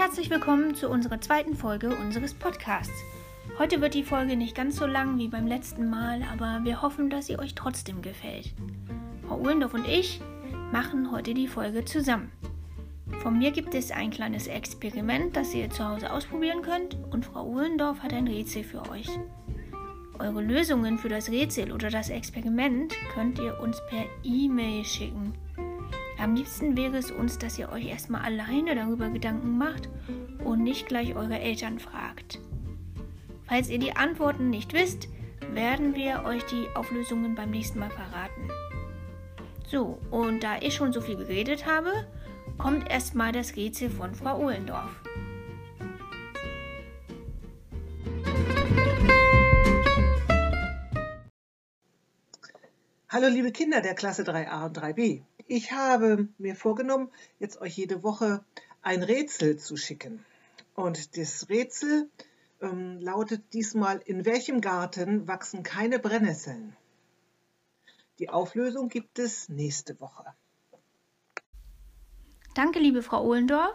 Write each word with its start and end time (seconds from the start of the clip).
Herzlich 0.00 0.30
willkommen 0.30 0.74
zu 0.74 0.88
unserer 0.88 1.20
zweiten 1.20 1.54
Folge 1.54 1.94
unseres 1.94 2.32
Podcasts. 2.32 3.04
Heute 3.58 3.82
wird 3.82 3.92
die 3.92 4.02
Folge 4.02 4.34
nicht 4.34 4.54
ganz 4.54 4.76
so 4.76 4.86
lang 4.86 5.18
wie 5.18 5.28
beim 5.28 5.46
letzten 5.46 5.90
Mal, 5.90 6.22
aber 6.32 6.60
wir 6.62 6.80
hoffen, 6.80 7.10
dass 7.10 7.26
sie 7.26 7.38
euch 7.38 7.54
trotzdem 7.54 8.00
gefällt. 8.00 8.54
Frau 9.28 9.38
Uhlendorf 9.38 9.74
und 9.74 9.86
ich 9.86 10.22
machen 10.72 11.12
heute 11.12 11.34
die 11.34 11.48
Folge 11.48 11.84
zusammen. 11.84 12.32
Von 13.22 13.38
mir 13.38 13.50
gibt 13.50 13.74
es 13.74 13.90
ein 13.90 14.08
kleines 14.08 14.46
Experiment, 14.46 15.36
das 15.36 15.52
ihr 15.52 15.68
zu 15.68 15.86
Hause 15.86 16.10
ausprobieren 16.10 16.62
könnt 16.62 16.96
und 17.10 17.26
Frau 17.26 17.44
Uhlendorf 17.44 18.00
hat 18.00 18.14
ein 18.14 18.26
Rätsel 18.26 18.64
für 18.64 18.88
euch. 18.90 19.10
Eure 20.18 20.40
Lösungen 20.40 20.96
für 20.96 21.10
das 21.10 21.28
Rätsel 21.28 21.72
oder 21.72 21.90
das 21.90 22.08
Experiment 22.08 22.94
könnt 23.12 23.38
ihr 23.38 23.60
uns 23.60 23.76
per 23.90 24.06
E-Mail 24.24 24.82
schicken. 24.82 25.34
Am 26.20 26.34
liebsten 26.34 26.76
wäre 26.76 26.98
es 26.98 27.10
uns, 27.10 27.38
dass 27.38 27.58
ihr 27.58 27.72
euch 27.72 27.86
erstmal 27.86 28.20
alleine 28.20 28.74
darüber 28.74 29.08
Gedanken 29.08 29.56
macht 29.56 29.88
und 30.44 30.62
nicht 30.62 30.86
gleich 30.86 31.16
eure 31.16 31.38
Eltern 31.38 31.78
fragt. 31.78 32.40
Falls 33.46 33.70
ihr 33.70 33.78
die 33.78 33.96
Antworten 33.96 34.50
nicht 34.50 34.74
wisst, 34.74 35.08
werden 35.54 35.94
wir 35.94 36.24
euch 36.26 36.44
die 36.44 36.66
Auflösungen 36.74 37.34
beim 37.34 37.50
nächsten 37.50 37.78
Mal 37.78 37.88
verraten. 37.88 38.50
So, 39.66 39.98
und 40.10 40.42
da 40.42 40.58
ich 40.60 40.74
schon 40.74 40.92
so 40.92 41.00
viel 41.00 41.16
geredet 41.16 41.64
habe, 41.64 41.90
kommt 42.58 42.90
erstmal 42.90 43.32
das 43.32 43.56
Rätsel 43.56 43.88
von 43.88 44.14
Frau 44.14 44.40
Ohlendorf. 44.40 44.94
Hallo 53.08 53.28
liebe 53.28 53.52
Kinder 53.52 53.80
der 53.80 53.94
Klasse 53.94 54.22
3a 54.22 54.66
und 54.66 54.78
3b. 54.78 55.22
Ich 55.52 55.72
habe 55.72 56.28
mir 56.38 56.54
vorgenommen, 56.54 57.10
jetzt 57.40 57.60
euch 57.60 57.76
jede 57.76 58.04
Woche 58.04 58.44
ein 58.82 59.02
Rätsel 59.02 59.56
zu 59.56 59.76
schicken. 59.76 60.24
Und 60.76 61.16
das 61.16 61.48
Rätsel 61.48 62.08
ähm, 62.60 63.00
lautet 63.00 63.42
diesmal, 63.52 64.00
in 64.04 64.24
welchem 64.24 64.60
Garten 64.60 65.26
wachsen 65.26 65.64
keine 65.64 65.98
Brennnesseln? 65.98 66.76
Die 68.20 68.28
Auflösung 68.28 68.88
gibt 68.88 69.18
es 69.18 69.48
nächste 69.48 70.00
Woche. 70.00 70.22
Danke, 72.54 72.78
liebe 72.78 73.02
Frau 73.02 73.24
Ohlendorf. 73.24 73.74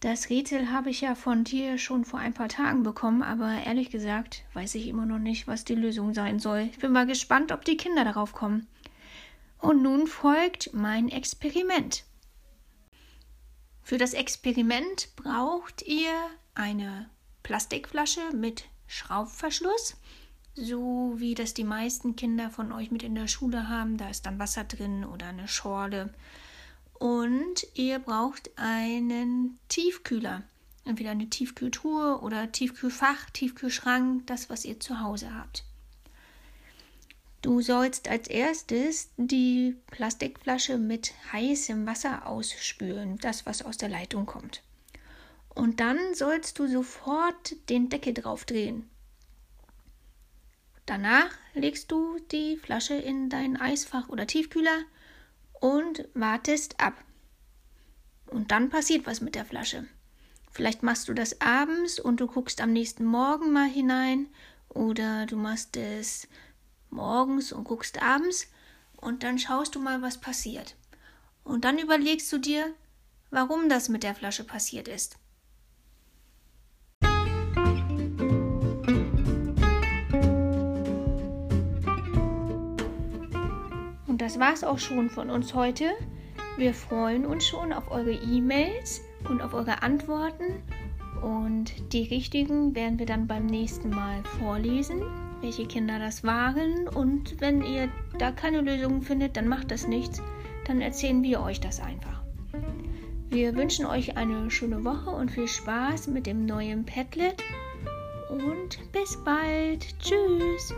Das 0.00 0.30
Rätsel 0.30 0.72
habe 0.72 0.88
ich 0.88 1.02
ja 1.02 1.14
von 1.14 1.44
dir 1.44 1.76
schon 1.76 2.06
vor 2.06 2.18
ein 2.18 2.32
paar 2.32 2.48
Tagen 2.48 2.82
bekommen, 2.82 3.22
aber 3.22 3.62
ehrlich 3.66 3.90
gesagt 3.90 4.44
weiß 4.54 4.74
ich 4.74 4.88
immer 4.88 5.04
noch 5.04 5.18
nicht, 5.18 5.46
was 5.46 5.66
die 5.66 5.74
Lösung 5.74 6.14
sein 6.14 6.38
soll. 6.38 6.60
Ich 6.60 6.78
bin 6.78 6.92
mal 6.92 7.04
gespannt, 7.04 7.52
ob 7.52 7.66
die 7.66 7.76
Kinder 7.76 8.04
darauf 8.04 8.32
kommen. 8.32 8.66
Und 9.60 9.82
nun 9.82 10.06
folgt 10.06 10.72
mein 10.72 11.08
Experiment. 11.08 12.04
Für 13.82 13.98
das 13.98 14.14
Experiment 14.14 15.08
braucht 15.16 15.82
ihr 15.82 16.12
eine 16.54 17.10
Plastikflasche 17.42 18.20
mit 18.34 18.64
Schraubverschluss, 18.86 19.96
so 20.54 21.14
wie 21.16 21.34
das 21.34 21.54
die 21.54 21.64
meisten 21.64 22.16
Kinder 22.16 22.50
von 22.50 22.72
euch 22.72 22.90
mit 22.90 23.02
in 23.02 23.14
der 23.14 23.28
Schule 23.28 23.68
haben. 23.68 23.96
Da 23.96 24.08
ist 24.08 24.26
dann 24.26 24.38
Wasser 24.38 24.64
drin 24.64 25.04
oder 25.04 25.26
eine 25.26 25.48
Schorle 25.48 26.12
und 27.00 27.66
ihr 27.74 27.98
braucht 27.98 28.50
einen 28.56 29.58
Tiefkühler. 29.68 30.42
Entweder 30.84 31.10
eine 31.10 31.30
Tiefkühltruhe 31.30 32.20
oder 32.20 32.52
Tiefkühlfach, 32.52 33.30
Tiefkühlschrank, 33.30 34.26
das, 34.26 34.50
was 34.50 34.64
ihr 34.64 34.80
zu 34.80 35.00
Hause 35.00 35.34
habt. 35.34 35.64
Du 37.42 37.62
sollst 37.62 38.08
als 38.08 38.28
erstes 38.28 39.10
die 39.16 39.76
Plastikflasche 39.86 40.76
mit 40.76 41.12
heißem 41.32 41.86
Wasser 41.86 42.26
ausspülen, 42.26 43.18
das, 43.18 43.46
was 43.46 43.62
aus 43.62 43.78
der 43.78 43.88
Leitung 43.88 44.26
kommt. 44.26 44.62
Und 45.54 45.80
dann 45.80 45.98
sollst 46.14 46.58
du 46.58 46.66
sofort 46.66 47.56
den 47.70 47.88
Deckel 47.88 48.12
drauf 48.12 48.44
drehen. 48.44 48.90
Danach 50.84 51.30
legst 51.54 51.90
du 51.90 52.18
die 52.30 52.56
Flasche 52.56 52.94
in 52.94 53.30
dein 53.30 53.56
Eisfach 53.56 54.08
oder 54.08 54.26
Tiefkühler 54.26 54.82
und 55.60 56.08
wartest 56.14 56.78
ab. 56.80 56.94
Und 58.26 58.50
dann 58.50 58.70
passiert 58.70 59.06
was 59.06 59.20
mit 59.20 59.34
der 59.34 59.44
Flasche. 59.44 59.86
Vielleicht 60.50 60.82
machst 60.82 61.08
du 61.08 61.14
das 61.14 61.40
abends 61.40 62.00
und 62.00 62.20
du 62.20 62.26
guckst 62.26 62.60
am 62.60 62.72
nächsten 62.72 63.04
Morgen 63.04 63.52
mal 63.52 63.68
hinein 63.68 64.28
oder 64.68 65.26
du 65.26 65.36
machst 65.36 65.76
es 65.76 66.28
morgens 66.90 67.52
und 67.52 67.64
guckst 67.64 68.02
abends 68.02 68.48
und 68.96 69.22
dann 69.22 69.38
schaust 69.38 69.74
du 69.74 69.80
mal, 69.80 70.02
was 70.02 70.18
passiert. 70.18 70.76
Und 71.44 71.64
dann 71.64 71.78
überlegst 71.78 72.32
du 72.32 72.38
dir, 72.38 72.74
warum 73.30 73.68
das 73.68 73.88
mit 73.88 74.02
der 74.02 74.14
Flasche 74.14 74.44
passiert 74.44 74.88
ist. 74.88 75.18
das 84.20 84.38
war's 84.38 84.64
auch 84.64 84.78
schon 84.78 85.08
von 85.08 85.30
uns 85.30 85.54
heute. 85.54 85.92
Wir 86.58 86.74
freuen 86.74 87.24
uns 87.24 87.46
schon 87.46 87.72
auf 87.72 87.90
eure 87.90 88.12
E-Mails 88.12 89.00
und 89.28 89.40
auf 89.40 89.54
eure 89.54 89.82
Antworten. 89.82 90.62
Und 91.22 91.92
die 91.92 92.04
richtigen 92.04 92.74
werden 92.74 92.98
wir 92.98 93.06
dann 93.06 93.26
beim 93.26 93.46
nächsten 93.46 93.88
Mal 93.90 94.22
vorlesen, 94.38 95.02
welche 95.40 95.66
Kinder 95.66 95.98
das 95.98 96.24
waren. 96.24 96.88
Und 96.88 97.40
wenn 97.40 97.62
ihr 97.62 97.88
da 98.18 98.30
keine 98.30 98.60
Lösungen 98.60 99.02
findet, 99.02 99.36
dann 99.36 99.48
macht 99.48 99.70
das 99.70 99.86
nichts. 99.86 100.22
Dann 100.66 100.80
erzählen 100.80 101.22
wir 101.22 101.40
euch 101.40 101.60
das 101.60 101.80
einfach. 101.80 102.22
Wir 103.30 103.54
wünschen 103.54 103.86
euch 103.86 104.16
eine 104.16 104.50
schöne 104.50 104.84
Woche 104.84 105.10
und 105.10 105.30
viel 105.30 105.48
Spaß 105.48 106.08
mit 106.08 106.26
dem 106.26 106.46
neuen 106.46 106.84
Padlet. 106.84 107.42
Und 108.28 108.78
bis 108.92 109.16
bald. 109.24 109.86
Tschüss. 110.00 110.74